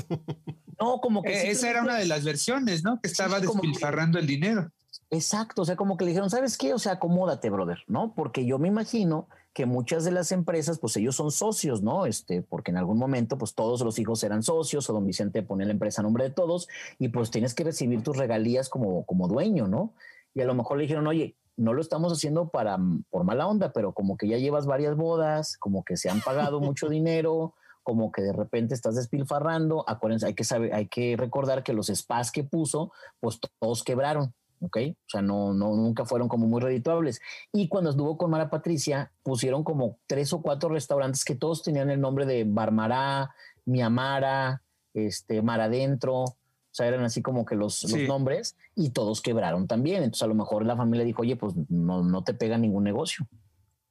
No, 0.81 1.01
como 1.01 1.23
que 1.23 1.33
Eh, 1.33 1.51
esa 1.51 1.71
era 1.71 1.83
una 1.83 1.97
de 1.97 2.05
las 2.07 2.25
versiones, 2.25 2.85
¿no? 2.85 3.01
Que 3.01 3.09
estaba 3.09 3.41
sí, 3.41 3.47
como 3.47 3.61
que- 3.63 3.69
despilfarrando 3.69 4.19
el 4.19 4.27
dinero. 4.27 4.71
Exacto, 5.11 5.63
o 5.63 5.65
sea, 5.65 5.77
como 5.77 5.97
que 5.97 6.05
le 6.05 6.11
dijeron, 6.11 6.31
¿sabes 6.31 6.59
qué? 6.59 6.75
O 6.75 6.79
sea, 6.79 6.93
acomódate, 6.93 7.49
brother, 7.49 7.79
¿no? 7.87 8.13
Porque 8.15 8.45
yo 8.45 8.59
me 8.59 8.69
imagino 8.69 9.29
que 9.55 9.65
muchas 9.65 10.05
de 10.05 10.11
las 10.11 10.33
empresas, 10.33 10.79
pues 10.79 10.97
ellos 10.97 11.15
son 11.15 11.31
socios, 11.31 11.81
¿no? 11.81 12.07
Este, 12.07 12.43
porque 12.43 12.73
en 12.73 12.77
algún 12.77 12.99
momento, 12.99 13.39
pues 13.39 13.55
todos 13.55 13.81
los 13.83 13.99
hijos 13.99 14.23
eran 14.25 14.43
socios, 14.43 14.91
o 14.91 14.93
don 14.93 15.07
Vicente 15.07 15.43
pone 15.43 15.65
la 15.65 15.73
empresa 15.73 16.03
a 16.03 16.05
nombre 16.05 16.25
de 16.25 16.31
todos, 16.31 16.69
y 16.99 17.09
pues 17.09 17.31
tienes 17.31 17.55
que 17.55 17.65
recibir 17.65 18.03
tus 18.03 18.17
regalías 18.17 18.69
como, 18.69 19.07
como 19.07 19.29
dueño, 19.29 19.69
¿no? 19.69 19.95
Y 20.35 20.43
a 20.43 20.45
lo 20.45 20.55
mejor 20.55 20.77
le 20.77 20.83
dijeron, 20.83 21.07
oye, 21.07 21.37
no 21.57 21.73
lo 21.73 21.81
estamos 21.81 22.13
haciendo 22.13 22.49
para 22.49 22.79
por 23.09 23.25
mala 23.25 23.47
onda, 23.47 23.73
pero 23.73 23.93
como 23.93 24.17
que 24.17 24.29
ya 24.29 24.39
llevas 24.39 24.67
varias 24.67 24.97
bodas, 24.97 25.57
como 25.57 25.85
que 25.85 25.97
se 25.97 26.11
han 26.11 26.21
pagado 26.21 26.61
mucho 26.61 26.89
dinero, 26.91 27.55
como 27.83 28.13
que 28.13 28.23
de 28.23 28.33
repente 28.33 28.75
estás 28.75 28.97
despilfarrando. 28.97 29.89
Acuérdense, 29.89 30.27
hay 30.27 30.35
que 30.35 30.45
saber, 30.45 30.75
hay 30.75 30.89
que 30.89 31.17
recordar 31.17 31.63
que 31.63 31.73
los 31.73 31.87
spas 31.87 32.33
que 32.33 32.45
puso, 32.45 32.93
pues 33.21 33.39
todos 33.59 33.85
quebraron. 33.85 34.35
¿Ok? 34.61 34.79
O 34.91 35.09
sea, 35.09 35.23
no, 35.23 35.53
no, 35.55 35.75
nunca 35.77 36.05
fueron 36.05 36.29
como 36.29 36.47
muy 36.47 36.61
redituables. 36.61 37.21
Y 37.53 37.69
cuando 37.69 37.91
estuvo 37.91 38.17
con 38.17 38.31
Mara 38.31 38.51
Patricia, 38.51 39.13
pusieron 39.23 39.65
como 39.65 39.99
tres 40.07 40.33
o 40.33 40.43
cuatro 40.43 40.69
restaurantes 40.69 41.25
que 41.25 41.35
todos 41.35 41.63
tenían 41.63 41.91
el 41.91 42.01
nombre 42.01 42.27
de 42.27 42.45
Barmará, 42.45 43.31
Miamara, 43.65 44.63
este, 44.95 45.43
Mar 45.43 45.61
Adentro, 45.61 46.23
o 46.23 46.37
sea, 46.71 46.87
eran 46.89 47.05
así 47.05 47.23
como 47.23 47.45
que 47.45 47.55
los, 47.55 47.83
los 47.85 47.93
Sí. 47.93 48.07
nombres 48.07 48.57
y 48.75 48.91
todos 48.91 49.21
quebraron 49.23 49.67
también. 49.67 50.03
Entonces 50.03 50.23
a 50.23 50.27
lo 50.27 50.35
mejor 50.35 50.65
la 50.67 50.77
familia 50.77 51.05
dijo, 51.05 51.23
oye, 51.23 51.37
pues 51.37 51.55
no, 51.69 52.03
no 52.03 52.23
te 52.23 52.35
pega 52.35 52.59
ningún 52.59 52.85
negocio. 52.85 53.27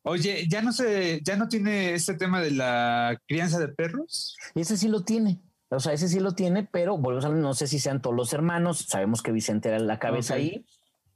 Oye, 0.03 0.45
ya 0.47 0.61
no 0.61 0.71
se, 0.71 1.19
ya 1.23 1.35
no 1.35 1.47
tiene 1.47 1.95
este 1.95 2.13
tema 2.13 2.39
de 2.41 2.51
la 2.51 3.19
crianza 3.27 3.57
de 3.57 3.69
perros. 3.69 4.37
Ese 4.53 4.77
sí 4.77 4.87
lo 4.87 5.01
tiene. 5.03 5.39
O 5.69 5.79
sea, 5.79 5.93
ese 5.93 6.07
sí 6.07 6.19
lo 6.19 6.33
tiene, 6.33 6.63
pero 6.63 6.97
volvemos 6.97 7.25
a 7.25 7.29
no 7.29 7.53
sé 7.53 7.67
si 7.67 7.79
sean 7.79 8.01
todos 8.01 8.15
los 8.15 8.33
hermanos. 8.33 8.79
Sabemos 8.79 9.21
que 9.21 9.31
Vicente 9.31 9.69
era 9.69 9.79
la 9.79 9.99
cabeza 9.99 10.35
Ok. 10.35 10.39
ahí. 10.39 10.65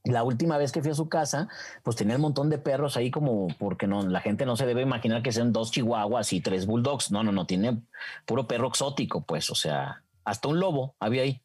La 0.06 0.24
última 0.24 0.58
vez 0.58 0.72
que 0.72 0.82
fui 0.82 0.92
a 0.92 0.96
su 0.96 1.10
casa, 1.10 1.50
pues 1.84 1.98
tenía 1.98 2.16
un 2.16 2.22
montón 2.22 2.50
de 2.50 2.58
perros 2.58 2.96
ahí 2.96 3.12
como 3.12 3.48
porque 3.60 3.86
no, 3.86 4.02
la 4.02 4.22
gente 4.22 4.46
no 4.46 4.56
se 4.56 4.66
debe 4.66 4.82
imaginar 4.82 5.22
que 5.22 5.32
sean 5.32 5.52
dos 5.52 5.72
chihuahuas 5.72 6.32
y 6.34 6.42
tres 6.42 6.66
bulldogs. 6.66 7.12
No, 7.12 7.22
no, 7.24 7.32
no, 7.32 7.46
tiene 7.46 7.82
puro 8.26 8.48
perro 8.48 8.70
exótico, 8.70 9.22
pues, 9.26 9.50
o 9.50 9.56
sea, 9.56 10.04
hasta 10.24 10.48
un 10.48 10.60
lobo 10.60 10.96
había 11.00 11.24
ahí. 11.24 11.42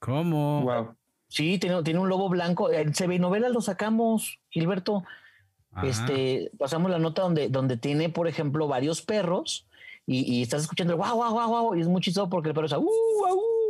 ¿Cómo? 0.00 0.62
Wow. 0.62 0.96
Sí, 1.28 1.58
tiene, 1.58 1.82
tiene 1.84 2.00
un 2.00 2.08
lobo 2.08 2.28
blanco. 2.28 2.70
El 2.70 2.92
CB 2.92 3.20
novela 3.20 3.48
lo 3.48 3.60
sacamos, 3.62 4.40
Gilberto. 4.50 5.04
Ajá. 5.70 5.86
Este, 5.86 6.50
pasamos 6.58 6.90
la 6.90 6.98
nota 6.98 7.22
donde, 7.22 7.48
donde 7.48 7.76
tiene, 7.78 8.10
por 8.10 8.28
ejemplo, 8.28 8.68
varios 8.68 9.00
perros 9.00 9.66
y, 10.06 10.38
y 10.38 10.42
estás 10.42 10.62
escuchando 10.62 10.92
el 10.92 10.96
guau, 10.96 11.16
guau, 11.16 11.32
guau, 11.32 11.48
guau, 11.48 11.74
y 11.76 11.80
es 11.80 11.88
muy 11.88 12.00
chistoso 12.00 12.28
porque 12.28 12.48
el 12.48 12.54
perro 12.54 12.66
está 12.66 12.78
uh, 12.78 12.82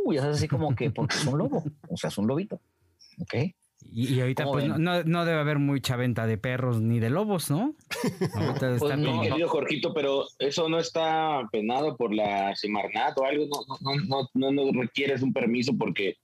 uh, 0.05 0.13
y 0.13 0.17
es 0.17 0.23
así 0.23 0.47
como 0.47 0.75
que 0.75 0.89
porque 0.91 1.15
es 1.15 1.25
un 1.25 1.37
lobo, 1.37 1.63
o 1.87 1.97
sea, 1.97 2.09
es 2.09 2.17
un 2.17 2.27
lobito. 2.27 2.59
Ok. 3.19 3.35
Y, 3.85 4.13
y 4.15 4.21
ahorita 4.21 4.43
¿Cómo 4.45 4.53
pues 4.53 4.67
no, 4.67 4.77
no- 4.79 5.03
no 5.03 5.25
debe 5.25 5.39
haber 5.39 5.59
mucha 5.59 5.95
venta 5.95 6.25
de 6.25 6.37
perros 6.37 6.81
ni 6.81 6.99
de 6.99 7.09
lobos, 7.09 7.51
¿no? 7.51 7.75
Ahorita 8.35 8.75
está 8.75 8.95
no, 8.97 9.21
querido 9.21 9.47
Jorgito, 9.47 9.93
pero 9.93 10.25
eso 10.39 10.67
no 10.69 10.79
está 10.79 11.47
penado 11.51 11.95
por 11.97 12.13
la 12.13 12.55
Semarnat 12.55 13.17
o 13.17 13.25
algo, 13.25 13.45
no, 13.81 13.95
no, 13.95 14.29
no, 14.33 14.51
no, 14.51 14.71
no 14.71 14.81
requieres 14.81 15.21
un 15.21 15.33
permiso 15.33 15.77
porque 15.77 16.15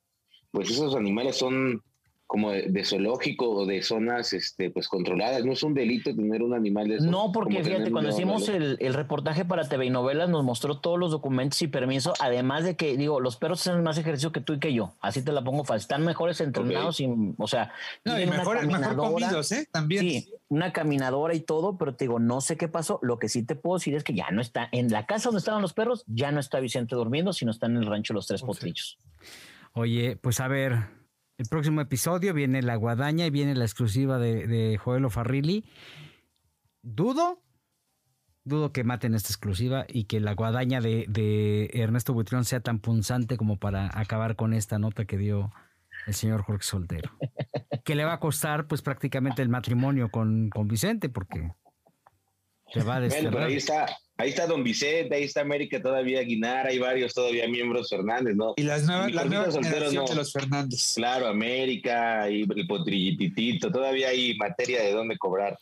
pues 0.52 0.72
esos 0.72 0.96
animales 0.96 1.36
son 1.38 1.84
como 2.30 2.52
de, 2.52 2.68
de 2.70 2.86
zoológico 2.86 3.50
o 3.50 3.66
de 3.66 3.82
zonas 3.82 4.34
este, 4.34 4.70
pues 4.70 4.88
controladas, 4.88 5.44
no 5.44 5.52
es 5.52 5.64
un 5.64 5.74
delito 5.74 6.16
tener 6.16 6.44
un 6.44 6.54
animal 6.54 6.88
de 6.88 6.98
esos, 6.98 7.08
No, 7.08 7.32
porque 7.32 7.64
fíjate, 7.64 7.90
cuando 7.90 8.12
hicimos 8.12 8.48
el, 8.50 8.78
el 8.80 8.94
reportaje 8.94 9.46
para 9.46 9.68
TV 9.68 9.88
y 9.88 9.90
novelas, 9.90 10.30
nos 10.30 10.44
mostró 10.44 10.78
todos 10.78 11.00
los 11.00 11.10
documentos 11.10 11.60
y 11.64 11.68
permiso, 11.68 12.14
además 12.20 12.66
de 12.66 12.76
que, 12.76 12.96
digo, 12.98 13.20
los 13.20 13.38
perros 13.38 13.66
hacen 13.66 13.82
más 13.82 13.98
ejercicio 13.98 14.32
que 14.32 14.42
tú 14.42 14.54
y 14.54 14.60
que 14.60 14.76
yo, 14.76 14.94
así 15.02 15.24
te 15.24 15.32
la 15.32 15.44
pongo 15.44 15.64
fácil, 15.64 15.82
están 15.82 16.06
mejores 16.06 16.40
entrenados 16.40 17.00
y, 17.00 17.10
o 17.36 17.48
sea, 17.48 17.74
No, 18.06 18.14
y 18.14 18.18
tienen 18.18 18.36
una 18.36 18.38
mejor, 18.38 18.96
comidos, 18.96 19.52
¿eh? 19.52 19.68
También. 19.72 20.02
Sí, 20.02 20.32
una 20.50 20.72
caminadora 20.72 21.34
y 21.34 21.40
todo, 21.40 21.80
pero 21.80 21.96
te 21.96 22.06
digo, 22.06 22.20
no 22.20 22.42
sé 22.42 22.58
qué 22.58 22.68
pasó. 22.68 23.00
Lo 23.02 23.18
que 23.18 23.28
sí 23.28 23.42
te 23.42 23.56
puedo 23.56 23.80
decir 23.80 23.96
es 23.96 24.04
que 24.04 24.14
ya 24.14 24.30
no 24.30 24.40
está 24.40 24.70
en 24.72 24.92
la 24.92 25.08
casa 25.08 25.30
donde 25.30 25.40
estaban 25.40 25.64
los 25.64 25.74
perros, 25.74 26.04
ya 26.06 26.32
no 26.32 26.40
está 26.40 26.60
Vicente 26.60 26.96
durmiendo, 26.96 27.34
sino 27.34 27.50
está 27.50 27.66
en 27.66 27.78
el 27.78 27.88
rancho 27.88 28.14
Los 28.14 28.28
Tres 28.28 28.44
Potrillos. 28.44 29.00
Oye, 29.74 30.16
pues 30.16 30.40
a 30.40 30.48
ver, 30.48 30.99
el 31.40 31.48
próximo 31.48 31.80
episodio 31.80 32.34
viene 32.34 32.62
la 32.62 32.76
guadaña 32.76 33.26
y 33.26 33.30
viene 33.30 33.56
la 33.56 33.64
exclusiva 33.64 34.20
de, 34.20 34.46
de 34.46 34.78
Joel 34.78 35.10
Farrilli. 35.10 35.64
Dudo, 36.82 37.42
dudo 38.44 38.74
que 38.74 38.84
maten 38.84 39.16
esta 39.16 39.30
exclusiva 39.30 39.86
y 39.88 40.04
que 40.04 40.20
la 40.20 40.34
guadaña 40.34 40.82
de, 40.82 41.70
Ernesto 41.74 42.14
Buitrón 42.14 42.44
sea 42.44 42.60
tan 42.60 42.80
punzante 42.80 43.38
como 43.38 43.58
para 43.58 43.90
acabar 43.98 44.36
con 44.36 44.54
esta 44.54 44.80
nota 44.80 45.06
que 45.06 45.18
dio 45.18 45.54
el 46.08 46.14
señor 46.14 46.42
Jorge 46.42 46.64
Soltero. 46.64 47.10
que 47.86 47.96
le 47.96 48.04
va 48.04 48.14
a 48.14 48.20
costar 48.20 48.68
pues 48.68 48.82
prácticamente 48.82 49.42
el 49.42 49.48
matrimonio 49.48 50.10
con, 50.10 50.50
con 50.50 50.68
Vicente 50.68 51.08
porque 51.08 51.54
te 52.74 52.84
va 52.84 52.98
a 52.98 53.08
Bueno, 53.08 53.32
pero 53.32 53.46
ahí 53.46 53.56
está, 53.56 53.86
ahí 54.18 54.30
está 54.30 54.48
Don 54.48 54.64
Vicente, 54.64 55.16
ahí 55.16 55.24
está 55.24 55.42
América 55.42 55.82
todavía 55.82 56.22
Guinar, 56.22 56.68
hay 56.68 56.80
varios 56.80 57.14
todavía 57.14 57.48
miembros 57.48 57.90
Fernández, 57.90 58.36
¿no? 58.36 58.54
Y 58.58 58.64
las 58.64 58.84
nuevas, 58.86 59.08
Mi 59.08 59.14
la 59.14 59.22
Jorgito 59.22 59.38
nueva 59.38 59.52
Soltero 59.52 59.74
generación 59.76 60.04
no. 60.04 60.10
de 60.10 60.16
los 60.16 60.32
Fernández. 60.32 60.94
Claro, 60.96 61.28
América 61.28 62.30
y 62.30 62.42
el 62.42 62.68
potrillititito, 62.68 63.72
todavía 63.72 64.10
hay 64.10 64.36
materia 64.38 64.82
de 64.82 64.92
dónde 64.92 65.18
cobrar. 65.18 65.58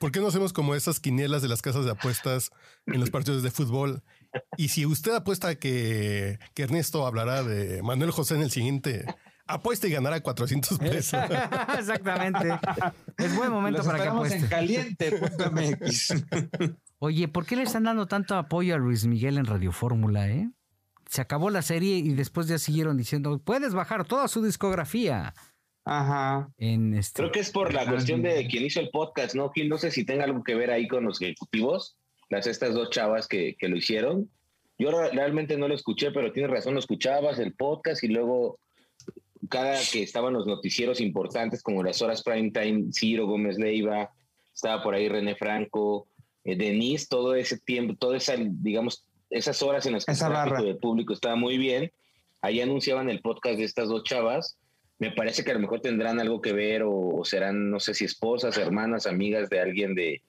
¿Por 0.00 0.10
qué 0.10 0.20
no 0.20 0.28
hacemos 0.28 0.52
como 0.52 0.74
esas 0.74 1.00
quinielas 1.00 1.42
de 1.42 1.48
las 1.48 1.60
casas 1.60 1.84
de 1.84 1.90
apuestas 1.90 2.50
en 2.86 3.00
los 3.00 3.10
partidos 3.10 3.42
de 3.42 3.50
fútbol? 3.50 4.02
Y 4.56 4.68
si 4.68 4.86
usted 4.86 5.14
apuesta 5.14 5.54
que, 5.56 6.38
que 6.54 6.62
Ernesto 6.62 7.06
hablará 7.06 7.42
de 7.42 7.82
Manuel 7.82 8.10
José 8.10 8.36
en 8.36 8.42
el 8.42 8.50
siguiente, 8.50 9.04
apuesta 9.46 9.86
y 9.86 9.90
ganará 9.90 10.20
400 10.20 10.78
pesos. 10.80 11.20
Exactamente. 11.78 12.58
Es 13.18 13.36
buen 13.36 13.50
momento 13.50 13.78
Los 13.78 13.86
para 13.86 13.98
que 13.98 14.04
en 14.04 14.10
apueste. 14.10 14.48
caliente.mx. 14.48 16.24
Oye, 16.98 17.28
¿por 17.28 17.44
qué 17.46 17.56
le 17.56 17.62
están 17.62 17.84
dando 17.84 18.06
tanto 18.06 18.34
apoyo 18.36 18.74
a 18.74 18.78
Luis 18.78 19.06
Miguel 19.06 19.38
en 19.38 19.44
Radio 19.46 19.72
Fórmula, 19.72 20.28
eh? 20.28 20.50
Se 21.08 21.20
acabó 21.20 21.50
la 21.50 21.62
serie 21.62 21.96
y 21.98 22.14
después 22.14 22.48
ya 22.48 22.58
siguieron 22.58 22.96
diciendo, 22.96 23.38
puedes 23.38 23.74
bajar 23.74 24.04
toda 24.06 24.26
su 24.26 24.42
discografía 24.42 25.34
Ajá. 25.84 26.48
en 26.56 26.94
este... 26.94 27.20
Creo 27.20 27.30
que 27.32 27.40
es 27.40 27.50
por 27.50 27.74
la 27.74 27.86
cuestión 27.86 28.22
de 28.22 28.46
quien 28.48 28.64
hizo 28.64 28.80
el 28.80 28.88
podcast, 28.90 29.34
¿no? 29.34 29.50
Gil? 29.50 29.68
No 29.68 29.76
sé 29.78 29.90
si 29.90 30.04
tenga 30.04 30.24
algo 30.24 30.42
que 30.42 30.54
ver 30.54 30.70
ahí 30.70 30.88
con 30.88 31.04
los 31.04 31.20
ejecutivos, 31.20 31.98
las 32.30 32.46
estas 32.46 32.72
dos 32.74 32.88
chavas 32.90 33.28
que, 33.28 33.54
que 33.58 33.68
lo 33.68 33.76
hicieron. 33.76 34.30
Yo 34.78 34.90
re- 34.90 35.10
realmente 35.12 35.56
no 35.58 35.68
lo 35.68 35.74
escuché, 35.74 36.10
pero 36.10 36.32
tienes 36.32 36.50
razón, 36.50 36.72
lo 36.74 36.80
escuchabas, 36.80 37.38
el 37.38 37.52
podcast, 37.54 38.02
y 38.02 38.08
luego 38.08 38.58
cada 39.54 39.78
que 39.92 40.02
estaban 40.02 40.32
los 40.32 40.48
noticieros 40.48 41.00
importantes, 41.00 41.62
como 41.62 41.84
las 41.84 42.02
horas 42.02 42.24
prime 42.24 42.50
time, 42.50 42.92
Ciro 42.92 43.28
Gómez 43.28 43.56
Leiva, 43.56 44.10
estaba 44.52 44.82
por 44.82 44.94
ahí 44.94 45.08
René 45.08 45.36
Franco, 45.36 46.08
eh, 46.42 46.56
Denise, 46.56 47.06
todo 47.08 47.36
ese 47.36 47.60
tiempo, 47.60 47.94
toda 47.94 48.16
esa, 48.16 48.34
digamos, 48.36 49.06
esas 49.30 49.62
horas 49.62 49.86
en 49.86 49.92
las 49.92 50.04
que 50.04 50.10
Esa 50.10 50.44
el 50.58 50.64
del 50.64 50.78
público 50.78 51.12
estaba 51.12 51.36
muy 51.36 51.56
bien, 51.56 51.92
ahí 52.42 52.60
anunciaban 52.60 53.08
el 53.10 53.20
podcast 53.20 53.58
de 53.58 53.64
estas 53.64 53.86
dos 53.86 54.02
chavas, 54.02 54.58
me 54.98 55.12
parece 55.12 55.44
que 55.44 55.52
a 55.52 55.54
lo 55.54 55.60
mejor 55.60 55.80
tendrán 55.80 56.18
algo 56.18 56.40
que 56.40 56.52
ver 56.52 56.82
o, 56.82 56.92
o 56.92 57.24
serán, 57.24 57.70
no 57.70 57.78
sé 57.78 57.94
si 57.94 58.04
esposas, 58.04 58.58
hermanas, 58.58 59.06
amigas 59.06 59.48
de 59.50 59.60
alguien 59.60 59.94
de, 59.94 60.20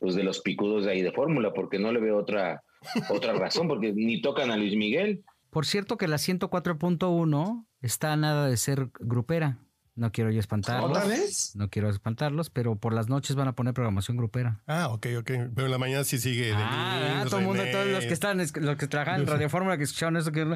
pues 0.00 0.16
de 0.16 0.24
los 0.24 0.40
picudos 0.40 0.86
de 0.86 0.90
ahí 0.90 1.02
de 1.02 1.12
fórmula, 1.12 1.52
porque 1.54 1.78
no 1.78 1.92
le 1.92 2.00
veo 2.00 2.18
otra, 2.18 2.64
otra 3.10 3.32
razón, 3.34 3.68
porque 3.68 3.92
ni 3.92 4.20
tocan 4.20 4.50
a 4.50 4.56
Luis 4.56 4.74
Miguel. 4.74 5.22
Por 5.52 5.66
cierto 5.66 5.98
que 5.98 6.08
la 6.08 6.16
104.1 6.16 7.66
está 7.82 8.14
a 8.14 8.16
nada 8.16 8.46
de 8.48 8.56
ser 8.56 8.88
grupera. 9.00 9.58
No 9.94 10.10
quiero 10.10 10.30
yo 10.30 10.40
espantarlos. 10.40 10.88
¿Otra 10.96 11.04
vez? 11.04 11.54
No 11.54 11.68
quiero 11.68 11.90
espantarlos, 11.90 12.48
pero 12.48 12.76
por 12.76 12.94
las 12.94 13.10
noches 13.10 13.36
van 13.36 13.48
a 13.48 13.54
poner 13.54 13.74
programación 13.74 14.16
grupera. 14.16 14.62
Ah, 14.66 14.88
ok, 14.88 15.06
ok. 15.18 15.30
Pero 15.54 15.66
en 15.66 15.70
la 15.70 15.76
mañana 15.76 16.04
sí 16.04 16.16
sigue. 16.18 16.52
Ah, 16.56 16.98
Denise, 17.02 17.28
todo 17.28 17.40
el 17.40 17.46
mundo, 17.46 17.62
todos 17.70 17.86
los 17.88 18.06
que 18.06 18.14
están, 18.14 18.40
es- 18.40 18.56
los 18.56 18.76
que 18.78 18.86
trabajan 18.88 19.20
en 19.20 19.26
Radio 19.26 19.50
Fórmula, 19.50 19.76
que 19.76 19.84
escucharon 19.84 20.16
eso, 20.16 20.32
que... 20.32 20.46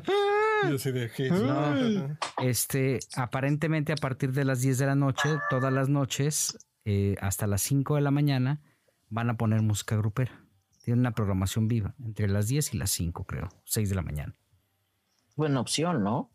Yo 0.70 0.76
así 0.76 0.90
de, 0.90 1.10
¿qué? 1.10 1.28
No. 1.28 2.16
Este, 2.42 3.00
aparentemente 3.16 3.92
a 3.92 3.96
partir 3.96 4.32
de 4.32 4.46
las 4.46 4.62
10 4.62 4.78
de 4.78 4.86
la 4.86 4.94
noche, 4.94 5.28
todas 5.50 5.70
las 5.70 5.90
noches, 5.90 6.56
eh, 6.86 7.16
hasta 7.20 7.46
las 7.46 7.60
5 7.60 7.96
de 7.96 8.00
la 8.00 8.10
mañana, 8.10 8.62
van 9.10 9.28
a 9.28 9.36
poner 9.36 9.60
música 9.60 9.96
grupera. 9.96 10.32
Tienen 10.82 11.00
una 11.00 11.10
programación 11.12 11.68
viva, 11.68 11.94
entre 12.02 12.26
las 12.28 12.48
10 12.48 12.72
y 12.72 12.78
las 12.78 12.90
5, 12.92 13.24
creo, 13.24 13.50
6 13.66 13.90
de 13.90 13.94
la 13.96 14.02
mañana. 14.02 14.34
Buena 15.36 15.60
opción, 15.60 16.02
¿no? 16.02 16.30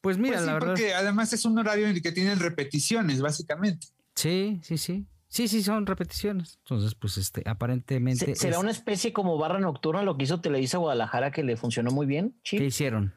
Pues 0.00 0.18
mira, 0.18 0.34
Pues 0.34 0.40
sí, 0.42 0.46
la 0.46 0.54
verdad. 0.54 0.68
porque 0.68 0.94
además 0.94 1.32
es 1.32 1.44
un 1.44 1.58
horario 1.58 1.86
en 1.88 1.96
el 1.96 2.02
que 2.02 2.12
tienen 2.12 2.38
repeticiones, 2.38 3.20
básicamente. 3.20 3.88
Sí, 4.14 4.60
sí, 4.62 4.78
sí. 4.78 5.06
Sí, 5.28 5.48
sí, 5.48 5.62
son 5.62 5.84
repeticiones. 5.84 6.58
Entonces, 6.62 6.94
pues 6.94 7.18
este, 7.18 7.42
aparentemente. 7.46 8.24
Se- 8.24 8.34
¿Será 8.36 8.56
es- 8.56 8.62
una 8.62 8.70
especie 8.70 9.12
como 9.12 9.36
barra 9.36 9.58
nocturna 9.58 10.02
lo 10.02 10.16
que 10.16 10.24
hizo 10.24 10.40
Televisa 10.40 10.78
Guadalajara 10.78 11.32
que 11.32 11.42
le 11.42 11.56
funcionó 11.56 11.90
muy 11.90 12.06
bien? 12.06 12.34
Chip? 12.42 12.60
¿Qué 12.60 12.66
hicieron? 12.66 13.12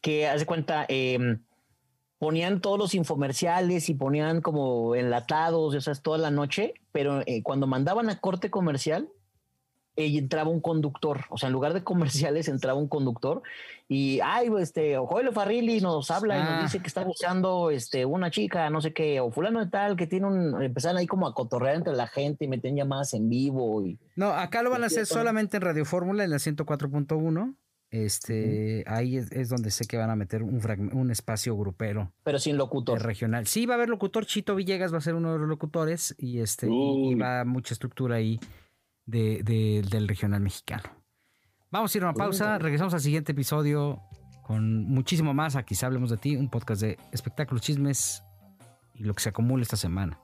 que 0.00 0.26
hace 0.26 0.46
cuenta, 0.46 0.84
eh, 0.88 1.38
ponían 2.18 2.60
todos 2.60 2.76
los 2.78 2.94
infomerciales 2.94 3.88
y 3.88 3.94
ponían 3.94 4.40
como 4.40 4.96
enlatados, 4.96 5.74
o 5.76 5.80
sea, 5.80 5.94
toda 5.94 6.18
la 6.18 6.32
noche, 6.32 6.74
pero 6.90 7.22
eh, 7.26 7.42
cuando 7.44 7.68
mandaban 7.68 8.10
a 8.10 8.18
corte 8.18 8.50
comercial, 8.50 9.08
entraba 9.96 10.48
un 10.50 10.60
conductor, 10.60 11.20
o 11.28 11.36
sea, 11.36 11.48
en 11.48 11.52
lugar 11.52 11.74
de 11.74 11.84
comerciales 11.84 12.48
entraba 12.48 12.78
un 12.78 12.88
conductor 12.88 13.42
y, 13.88 14.20
ay, 14.24 14.48
pues, 14.48 14.62
este, 14.64 14.96
Joel 14.96 15.32
Farrilli 15.32 15.80
nos 15.82 16.10
habla 16.10 16.36
y 16.36 16.40
Ah. 16.40 16.54
nos 16.54 16.62
dice 16.64 16.80
que 16.80 16.88
está 16.88 17.04
buscando 17.04 17.70
este, 17.70 18.06
una 18.06 18.30
chica, 18.30 18.70
no 18.70 18.80
sé 18.80 18.92
qué, 18.94 19.20
o 19.20 19.30
fulano 19.30 19.60
de 19.62 19.70
tal, 19.70 19.96
que 19.96 20.06
tiene 20.06 20.26
un, 20.26 20.62
empezaron 20.62 20.96
ahí 20.96 21.06
como 21.06 21.26
a 21.26 21.34
cotorrear 21.34 21.74
entre 21.76 21.92
la 21.92 22.06
gente 22.06 22.44
y 22.46 22.48
metían 22.48 22.74
llamadas 22.76 23.12
en 23.14 23.28
vivo 23.28 23.84
y... 23.84 23.98
No, 24.16 24.28
acá 24.30 24.62
lo 24.62 24.70
van 24.70 24.82
a 24.82 24.86
hacer 24.86 25.04
solamente 25.06 25.58
en 25.58 25.62
Radio 25.62 25.84
Fórmula, 25.84 26.24
en 26.24 26.30
la 26.30 26.38
104.1. 26.38 27.54
Este, 27.90 28.84
ahí 28.86 29.18
es, 29.18 29.30
es 29.32 29.50
donde 29.50 29.70
sé 29.70 29.84
que 29.86 29.98
van 29.98 30.08
a 30.10 30.16
meter 30.16 30.42
un, 30.42 30.60
un 30.94 31.10
espacio 31.10 31.54
grupero 31.56 32.10
Pero 32.24 32.38
sin 32.38 32.56
locutor. 32.56 33.02
regional. 33.02 33.46
Sí, 33.46 33.66
va 33.66 33.74
a 33.74 33.76
haber 33.76 33.90
locutor, 33.90 34.24
Chito 34.26 34.54
Villegas 34.54 34.92
va 34.94 34.98
a 34.98 35.02
ser 35.02 35.14
uno 35.14 35.32
de 35.34 35.38
los 35.38 35.48
locutores 35.48 36.14
y 36.18 36.40
este 36.40 36.68
y- 36.70 37.10
y 37.10 37.14
va 37.14 37.44
mucha 37.44 37.74
estructura 37.74 38.16
ahí 38.16 38.40
de, 39.12 39.42
de- 39.44 39.82
del 39.88 40.08
regional 40.08 40.40
mexicano. 40.40 40.82
Vamos 41.70 41.94
a 41.94 41.98
ir 41.98 42.04
a 42.04 42.08
una 42.08 42.14
pausa, 42.14 42.58
regresamos 42.58 42.92
al 42.94 43.00
siguiente 43.00 43.32
episodio 43.32 44.00
con 44.42 44.84
muchísimo 44.84 45.32
más. 45.34 45.54
Aquí 45.56 45.74
Hablemos 45.82 46.10
de 46.10 46.16
ti, 46.16 46.36
un 46.36 46.48
podcast 46.50 46.82
de 46.82 46.98
espectáculos, 47.12 47.62
chismes 47.62 48.22
y 48.94 49.04
lo 49.04 49.14
que 49.14 49.22
se 49.22 49.28
acumula 49.28 49.62
esta 49.62 49.76
semana. 49.76 50.18